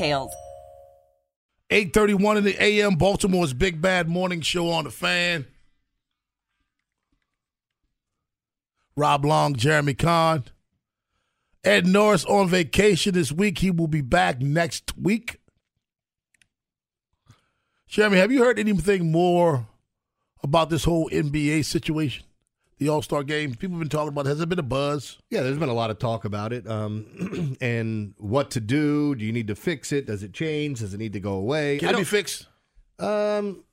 [0.00, 0.32] details.
[1.70, 5.46] 831 in the AM, Baltimore's Big Bad Morning Show on the fan.
[8.96, 10.44] Rob Long, Jeremy Conn.
[11.62, 13.58] Ed Norris on vacation this week.
[13.58, 15.38] He will be back next week.
[17.86, 19.66] Jeremy, have you heard anything more
[20.42, 22.24] about this whole NBA situation?
[22.80, 23.54] The All Star game?
[23.54, 24.26] People have been talking about.
[24.26, 24.30] It.
[24.30, 25.18] Has there been a buzz?
[25.30, 29.14] Yeah, there's been a lot of talk about it, um, and what to do.
[29.14, 30.06] Do you need to fix it?
[30.06, 30.80] Does it change?
[30.80, 31.78] Does it need to go away?
[31.78, 32.48] Can it be fixed?
[32.98, 33.64] Um,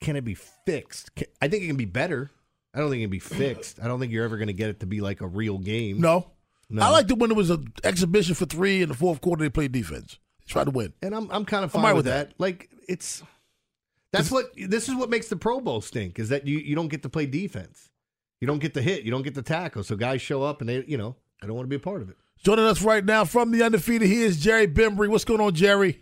[0.00, 1.14] can it be fixed?
[1.16, 2.30] Can, I think it can be better.
[2.72, 3.80] I don't think it can be fixed.
[3.82, 6.00] I don't think you're ever going to get it to be like a real game.
[6.00, 6.30] No.
[6.68, 6.82] no.
[6.82, 9.42] I liked it when it was an exhibition for three in the fourth quarter.
[9.42, 10.18] They played defense.
[10.40, 12.28] They tried to win, and I'm I'm kind of fine with, with that.
[12.30, 12.40] that.
[12.40, 13.22] Like it's
[14.12, 16.88] that's what this is what makes the Pro Bowl stink is that you you don't
[16.88, 17.90] get to play defense.
[18.40, 19.04] You don't get the hit.
[19.04, 19.82] You don't get the tackle.
[19.82, 22.02] So guys show up and they, you know, I don't want to be a part
[22.02, 22.16] of it.
[22.42, 25.08] Joining us right now from the undefeated, he is Jerry Bembry.
[25.08, 26.00] What's going on, Jerry?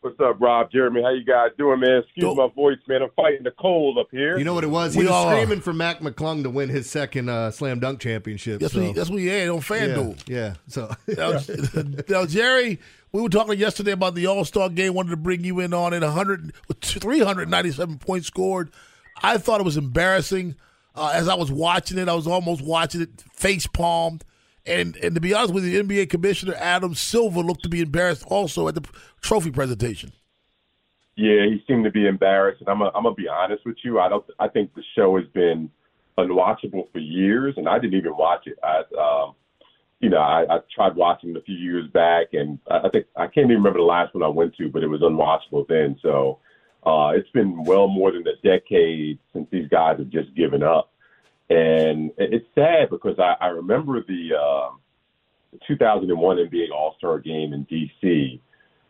[0.00, 0.70] What's up, Rob?
[0.70, 2.02] Jeremy, how you guys doing, man?
[2.04, 3.00] Excuse my voice, man.
[3.02, 4.36] I'm fighting the cold up here.
[4.36, 4.92] You know what it was?
[4.92, 5.32] He we was are.
[5.32, 8.60] screaming for Mac McClung to win his second uh, slam dunk championship.
[8.60, 8.80] That's so.
[8.80, 10.28] what he, that's what he had on FanDuel.
[10.28, 10.54] Yeah, yeah.
[10.68, 12.80] So now, now, Jerry,
[13.12, 14.92] we were talking yesterday about the All Star game.
[14.92, 16.02] Wanted to bring you in on it.
[16.02, 18.70] 100, 397 points scored.
[19.22, 20.56] I thought it was embarrassing.
[20.94, 24.24] Uh, as I was watching it, I was almost watching it face palmed.
[24.66, 28.24] And and to be honest with you, NBA Commissioner Adam Silver looked to be embarrassed
[28.28, 28.84] also at the
[29.20, 30.12] trophy presentation.
[31.16, 34.00] Yeah, he seemed to be embarrassed, and I'm a, I'm gonna be honest with you.
[34.00, 34.24] I don't.
[34.38, 35.70] I think the show has been
[36.18, 38.58] unwatchable for years, and I didn't even watch it.
[38.62, 39.34] I, um,
[40.00, 43.06] you know, I, I tried watching it a few years back, and I, I think
[43.16, 45.96] I can't even remember the last one I went to, but it was unwatchable then.
[46.02, 46.40] So
[46.86, 50.92] uh, it's been well more than a decade since these guys have just given up.
[51.50, 54.70] And it's sad because I, I remember the, uh,
[55.66, 58.40] 2001 NBA All Star game in D.C.,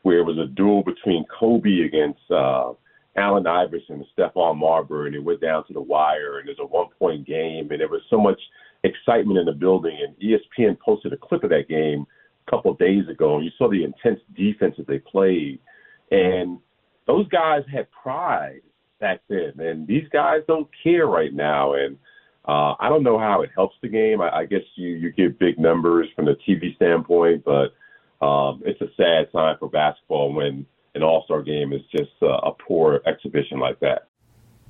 [0.02, 2.72] where it was a duel between Kobe against uh,
[3.16, 6.68] Allen Iverson and Stephon Marbury, and it went down to the wire, and it was
[6.68, 8.40] a one point game, and there was so much
[8.82, 9.98] excitement in the building.
[10.02, 12.06] And ESPN posted a clip of that game
[12.46, 15.58] a couple of days ago, and you saw the intense defense that they played.
[16.10, 16.58] And
[17.06, 18.62] those guys had pride
[19.00, 21.74] back then, and these guys don't care right now.
[21.74, 21.98] And
[22.46, 24.20] uh, I don't know how it helps the game.
[24.20, 27.74] I, I guess you you get big numbers from the TV standpoint, but
[28.24, 32.38] um, it's a sad sign for basketball when an All Star game is just uh,
[32.42, 34.08] a poor exhibition like that.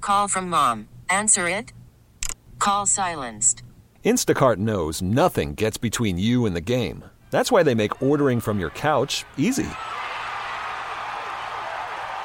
[0.01, 0.89] Call from mom.
[1.11, 1.73] Answer it.
[2.59, 3.63] Call silenced.
[4.05, 7.05] Instacart knows nothing gets between you and the game.
[7.31, 9.67] That's why they make ordering from your couch easy.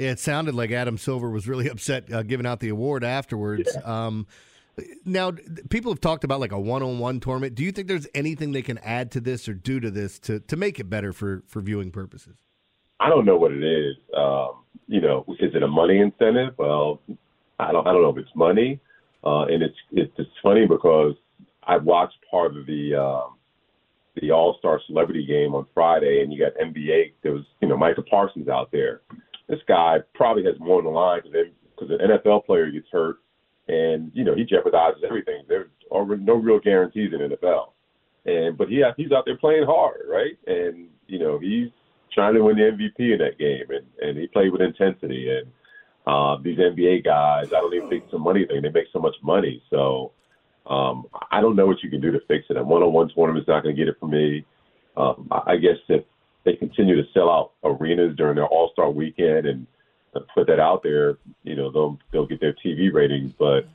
[0.00, 3.76] Yeah, it sounded like Adam Silver was really upset uh, giving out the award afterwards.
[3.84, 4.26] Um,
[5.04, 5.32] now,
[5.68, 7.54] people have talked about like a one-on-one tournament.
[7.54, 10.40] Do you think there's anything they can add to this or do to this to,
[10.40, 12.36] to make it better for, for viewing purposes?
[12.98, 13.96] I don't know what it is.
[14.16, 16.54] Um, you know, is it a money incentive?
[16.56, 17.00] Well,
[17.58, 17.86] I don't.
[17.86, 18.80] I don't know if it's money.
[19.22, 21.14] Uh, and it's it's it's funny because
[21.64, 23.36] I watched part of the um,
[24.16, 27.12] the All Star Celebrity Game on Friday, and you got NBA.
[27.22, 29.02] There was you know Micah Parsons out there.
[29.50, 33.16] This guy probably has more on the line because an NFL player gets hurt,
[33.66, 35.42] and you know he jeopardizes everything.
[35.48, 37.72] There's already no real guarantees in NFL,
[38.26, 40.38] and but he he's out there playing hard, right?
[40.46, 41.68] And you know he's
[42.14, 45.28] trying to win the MVP in that game, and and he played with intensity.
[45.36, 45.50] And
[46.06, 48.62] uh, these NBA guys, I don't even think it's a money thing.
[48.62, 50.12] They make so much money, so
[50.66, 52.56] um, I don't know what you can do to fix it.
[52.56, 54.46] A one-on-one tournament's not going to get it for me.
[54.96, 56.04] Um, I guess if
[56.44, 59.66] they continue to sell out arenas during their All Star weekend and
[60.34, 63.32] put that out there, you know, they'll they'll get their TV ratings.
[63.38, 63.68] But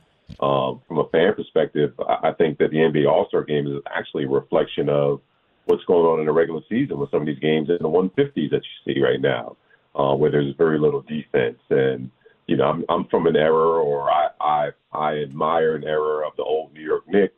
[0.44, 3.82] um, from a fan perspective, I I think that the NBA All Star Game is
[3.94, 5.20] actually a reflection of
[5.66, 8.50] what's going on in the regular season with some of these games in the 150s
[8.50, 9.56] that you see right now,
[9.96, 11.58] uh, where there's very little defense.
[11.70, 12.10] And
[12.46, 16.36] you know, I'm I'm from an era, or I I, I admire an era of
[16.36, 17.34] the old New York Knicks,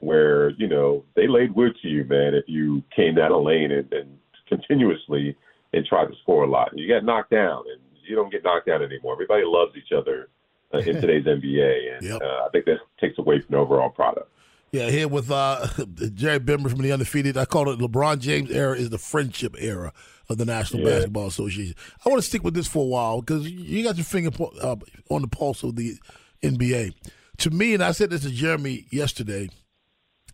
[0.00, 3.70] where you know they laid wood to you, man, if you came down a lane
[3.70, 4.18] and, and
[4.48, 5.36] continuously
[5.72, 6.70] and tried to score a lot.
[6.76, 9.14] You got knocked down, and you don't get knocked down anymore.
[9.14, 10.28] Everybody loves each other
[10.72, 12.22] uh, in today's NBA, and Yep.
[12.22, 14.30] uh, I think that takes away from the overall product.
[14.72, 15.68] Yeah, here with uh,
[16.14, 17.36] Jerry Bembry from the Undefeated.
[17.36, 19.92] I call it LeBron James era is the friendship era
[20.28, 20.94] of the National Yeah.
[20.96, 21.74] Basketball Association.
[22.04, 24.30] I want to stick with this for a while because you got your finger
[24.60, 24.74] uh,
[25.10, 25.94] on the pulse of the
[26.42, 26.92] NBA.
[27.38, 29.48] To me, and I said this to Jeremy yesterday,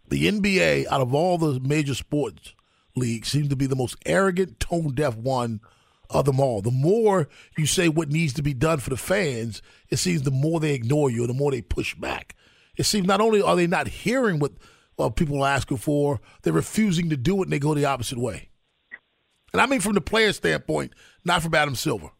[0.08, 2.54] the NBA out of all the major sports
[2.96, 5.60] leagues seems to be the most arrogant, tone deaf one
[6.08, 6.60] of them all.
[6.60, 10.30] The more you say what needs to be done for the fans, it seems the
[10.30, 12.34] more they ignore you, the more they push back.
[12.76, 14.52] It seems not only are they not hearing what
[15.16, 18.48] people are asking for, they're refusing to do it, and they go the opposite way.
[19.52, 20.94] And I mean from the player standpoint,
[21.24, 22.10] not from Adam Silver.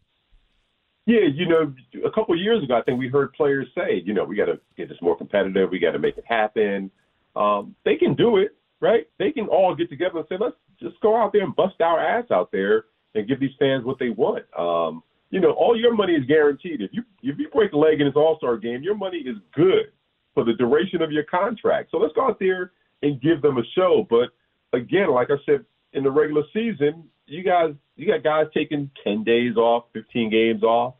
[1.07, 1.75] Yeah, you know,
[2.05, 4.61] a couple years ago, I think we heard players say, you know, we got to
[4.77, 5.71] get this more competitive.
[5.71, 6.91] We got to make it happen.
[7.35, 9.07] Um, they can do it, right?
[9.19, 12.01] They can all get together and say, let's just go out there and bust our
[12.01, 14.45] ass out there and give these fans what they want.
[14.59, 16.81] Um, you know, all your money is guaranteed.
[16.81, 19.37] If you if you break a leg in this All Star game, your money is
[19.55, 19.93] good
[20.35, 21.91] for the duration of your contract.
[21.91, 22.73] So let's go out there
[23.03, 24.07] and give them a show.
[24.09, 24.31] But
[24.77, 29.23] again, like I said, in the regular season, you guys you got guys taking ten
[29.23, 30.95] days off, fifteen games off.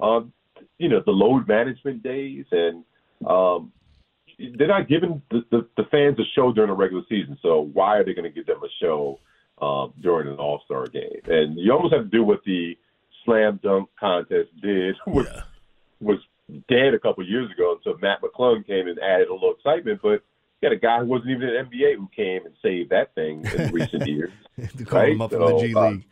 [0.00, 0.32] Um,
[0.78, 2.84] you know, the load management days and
[3.26, 3.72] um
[4.38, 7.38] they're not giving the, the, the fans a show during the regular season.
[7.42, 9.18] So why are they going to give them a show
[9.60, 11.20] um, during an All Star game?
[11.26, 12.76] And you almost have to do what the
[13.24, 15.28] slam dunk contest did, which
[16.00, 16.18] was
[16.68, 20.00] dead a couple years ago until Matt McClung came and added a little excitement.
[20.02, 20.22] But
[20.60, 23.14] you got a guy who wasn't even in the NBA who came and saved that
[23.14, 24.32] thing in recent years.
[24.76, 26.04] to call him up from the G uh, League.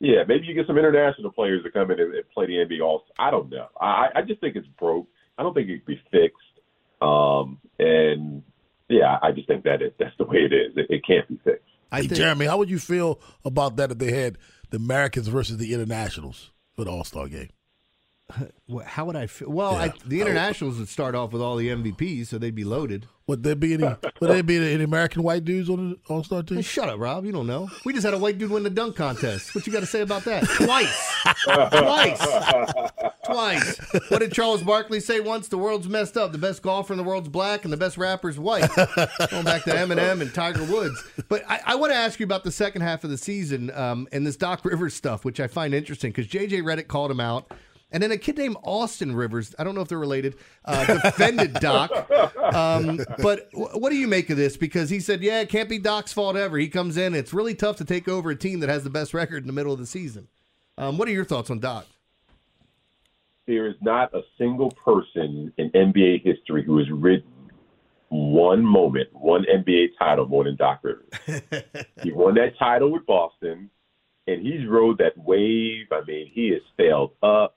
[0.00, 2.80] yeah, maybe you get some international players to come in and, and play the NBA
[2.82, 3.04] All.
[3.18, 3.68] I don't know.
[3.80, 5.06] I, I just think it's broke.
[5.38, 6.53] I don't think it can be fixed.
[7.00, 8.42] Um, and
[8.88, 10.76] yeah, I just think that it, that's the way it is.
[10.76, 11.64] It, it can't be fixed.
[11.92, 14.38] I Hey, Jeremy, how would you feel about that if they had
[14.70, 17.50] the Americans versus the internationals for the All Star game?
[18.86, 19.50] How would I feel?
[19.50, 23.06] Well, I, the internationals would start off with all the MVPs, so they'd be loaded.
[23.26, 23.84] Would there be any?
[24.20, 26.56] would there be any American white dudes on the All Star team?
[26.56, 27.24] Hey, shut up, Rob.
[27.24, 27.70] You don't know.
[27.84, 29.54] We just had a white dude win the dunk contest.
[29.54, 30.44] What you got to say about that?
[30.44, 31.12] Twice.
[31.44, 32.26] Twice.
[33.24, 34.10] Twice.
[34.10, 35.48] What did Charles Barkley say once?
[35.48, 36.32] The world's messed up.
[36.32, 38.68] The best golfer in the world's black, and the best rapper's white.
[38.74, 41.02] Going back to Eminem and Tiger Woods.
[41.28, 44.08] But I, I want to ask you about the second half of the season um,
[44.12, 47.50] and this Doc Rivers stuff, which I find interesting because JJ Redick called him out.
[47.94, 50.34] And then a kid named Austin Rivers, I don't know if they're related,
[50.64, 51.92] uh, defended Doc.
[52.42, 54.56] Um, but wh- what do you make of this?
[54.56, 56.58] Because he said, yeah, it can't be Doc's fault ever.
[56.58, 57.14] He comes in.
[57.14, 59.52] It's really tough to take over a team that has the best record in the
[59.52, 60.26] middle of the season.
[60.76, 61.86] Um, what are your thoughts on Doc?
[63.46, 67.30] There is not a single person in NBA history who has written
[68.08, 71.12] one moment, one NBA title more than Doc Rivers.
[72.02, 73.70] he won that title with Boston,
[74.26, 75.86] and he's rode that wave.
[75.92, 77.56] I mean, he has sailed up.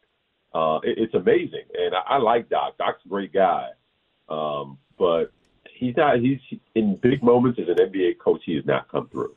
[0.53, 2.77] Uh, it, it's amazing, and I, I like Doc.
[2.77, 3.69] Doc's a great guy,
[4.29, 5.31] um, but
[5.73, 6.19] he's not.
[6.19, 6.39] He's
[6.75, 8.41] in big moments as an NBA coach.
[8.45, 9.35] He has not come through,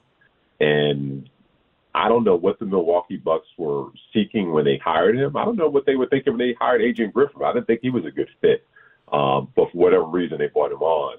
[0.60, 1.28] and
[1.94, 5.36] I don't know what the Milwaukee Bucks were seeking when they hired him.
[5.36, 7.42] I don't know what they were thinking when they hired Adrian Griffin.
[7.44, 8.66] I didn't think he was a good fit,
[9.12, 11.18] um, but for whatever reason, they brought him on.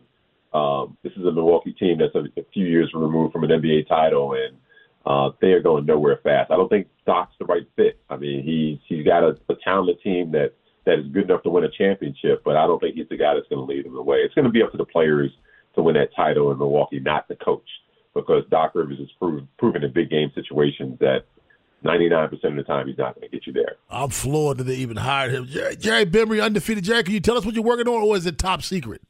[0.53, 3.87] Um, this is a Milwaukee team that's a, a few years removed from an NBA
[3.87, 4.57] title, and
[5.05, 6.51] uh, they are going nowhere fast.
[6.51, 7.99] I don't think Doc's the right fit.
[8.09, 10.53] I mean, he's he's got a, a talented team that
[10.85, 13.33] that is good enough to win a championship, but I don't think he's the guy
[13.35, 14.19] that's going to lead them the way.
[14.19, 15.29] It's going to be up to the players
[15.75, 17.67] to win that title in Milwaukee, not the coach,
[18.15, 21.25] because Doc Rivers has proven, proven in big game situations that
[21.83, 23.75] 99% of the time he's not going to get you there.
[23.89, 25.47] I'm floored that they even hired him.
[25.47, 26.85] Jerry, Jerry Bembry, undefeated.
[26.85, 29.01] Jerry, can you tell us what you're working on, or is it top secret?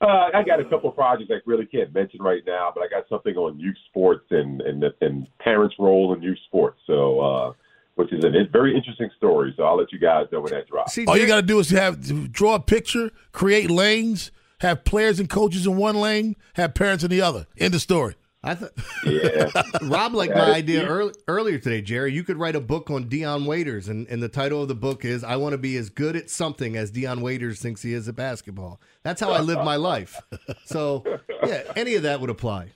[0.00, 2.88] Uh, I got a couple of projects I really can't mention right now, but I
[2.88, 6.80] got something on youth sports and and, and parents' role in youth sports.
[6.86, 7.52] So, uh,
[7.96, 9.52] which is a very interesting story.
[9.56, 10.96] So I'll let you guys know when that drops.
[11.06, 14.30] All you got to do is have draw a picture, create lanes,
[14.60, 17.46] have players and coaches in one lane, have parents in the other.
[17.58, 18.14] End of story.
[18.42, 18.72] I thought,
[19.04, 19.50] yeah.
[19.82, 22.14] Rob liked That my idea early, earlier today, Jerry.
[22.14, 25.04] You could write a book on Dion Waiters, and, and the title of the book
[25.04, 28.08] is "I want to be as good at something as Dion Waiters thinks he is
[28.08, 30.20] at basketball." That's how I live my life.
[30.64, 31.04] So,
[31.44, 32.70] yeah, any of that would apply.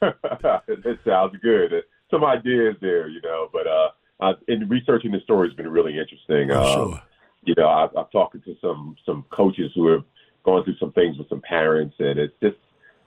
[0.02, 1.72] it sounds good.
[2.10, 3.88] Some ideas there, you know, but uh,
[4.20, 6.50] uh, in researching the story has been really interesting.
[6.50, 7.02] Oh, um, sure.
[7.44, 10.04] You know, I've, I've talked to some some coaches who have
[10.44, 12.56] gone through some things with some parents, and it's just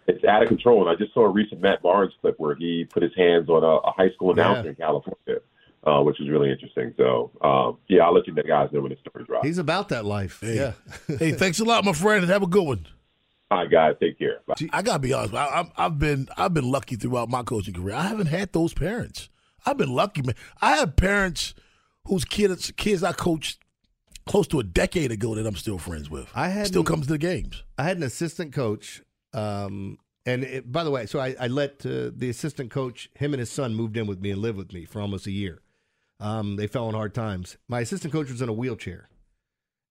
[0.08, 0.82] it's out of control.
[0.82, 3.64] And I just saw a recent Matt Barnes clip where he put his hands on
[3.64, 4.70] a, a high school announcer Yeah.
[4.70, 5.42] in California,
[5.86, 6.94] uh, which was really interesting.
[6.98, 9.46] So, um, yeah, I'll let you guys know when the story drops.
[9.46, 10.40] He's about that life.
[10.44, 10.74] Yeah.
[11.20, 12.88] hey, thanks a lot, my friend, and have a good one.
[13.50, 14.40] All right, guys, take care.
[14.46, 14.56] Bye.
[14.74, 15.34] I gotta be honest.
[15.34, 17.96] I, I've been I've been lucky throughout my coaching career.
[17.96, 19.30] I haven't had those parents.
[19.66, 20.36] I've been lucky, man.
[20.62, 21.54] I have parents
[22.08, 23.60] whose kids kids I coached
[24.26, 26.28] close to a decade ago that I'm still friends with.
[26.36, 27.64] I had still comes to the games.
[27.78, 29.02] I had an assistant coach,
[29.34, 33.34] um, and it, by the way, so I, I let uh, the assistant coach, him
[33.34, 35.62] and his son, moved in with me and lived with me for almost a year.
[36.20, 37.58] Um, they fell on hard times.
[37.70, 39.10] My assistant coach was in a wheelchair,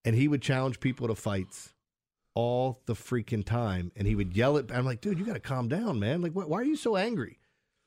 [0.04, 1.72] and he would challenge people to fights
[2.34, 4.70] all the freaking time, and he would yell at.
[4.70, 6.20] I'm like, dude, you got to calm down, man.
[6.20, 7.38] Like, why, why are you so angry?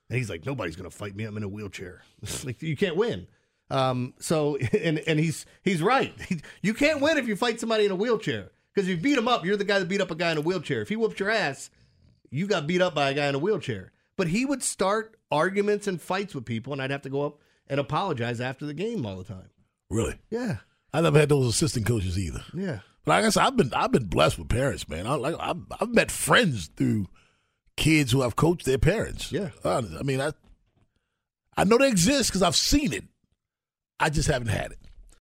[0.09, 1.25] And he's like, nobody's gonna fight me.
[1.25, 2.01] I'm in a wheelchair.
[2.43, 3.27] like, you can't win.
[3.69, 6.13] Um, so and and he's he's right.
[6.63, 9.27] you can't win if you fight somebody in a wheelchair because if you beat him
[9.27, 10.81] up, you're the guy that beat up a guy in a wheelchair.
[10.81, 11.69] If he whoops your ass,
[12.29, 13.91] you got beat up by a guy in a wheelchair.
[14.17, 17.39] But he would start arguments and fights with people, and I'd have to go up
[17.67, 19.49] and apologize after the game all the time.
[19.89, 20.19] Really?
[20.29, 20.57] Yeah,
[20.93, 22.43] I never had those assistant coaches either.
[22.53, 22.79] yeah.
[23.05, 25.07] But like I said, I've been I've been blessed with parents, man.
[25.07, 27.07] I like I've, I've met friends through
[27.77, 29.31] kids who have coached their parents.
[29.31, 29.49] Yeah.
[29.63, 30.33] Uh, I mean, I
[31.55, 33.05] I know they exist because I've seen it.
[33.99, 34.79] I just haven't had it.